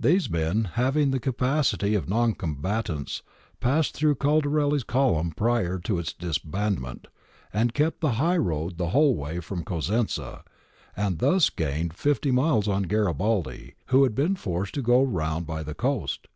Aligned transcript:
These 0.00 0.28
men, 0.28 0.64
having 0.72 1.02
in 1.04 1.10
the 1.12 1.20
capacity 1.20 1.94
of 1.94 2.08
non 2.08 2.34
combatants 2.34 3.22
passed 3.60 3.94
through 3.94 4.16
Caldarelli's 4.16 4.82
column 4.82 5.30
prior 5.30 5.78
to 5.78 5.96
its 6.00 6.12
disbandment, 6.12 7.06
had 7.52 7.72
kept 7.72 8.00
the 8.00 8.14
high 8.14 8.36
road 8.36 8.78
the 8.78 8.88
whole 8.88 9.14
way 9.14 9.38
from 9.38 9.62
Cosenza, 9.62 10.42
and 10.96 11.20
had 11.20 11.20
thus 11.20 11.50
gained 11.50 11.94
fifty 11.94 12.32
miles 12.32 12.66
on 12.66 12.82
Garibaldi, 12.88 13.76
who 13.86 14.02
had 14.02 14.16
been 14.16 14.34
forced 14.34 14.74
to 14.74 14.82
go 14.82 15.04
round 15.04 15.46
by 15.46 15.62
the 15.62 15.74
coast. 15.74 16.26